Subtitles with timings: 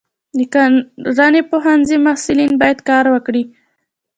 [0.37, 3.43] د کرنې پوهنځي محصلین باید کار وکړي.